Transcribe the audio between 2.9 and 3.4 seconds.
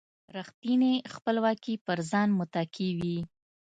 وي.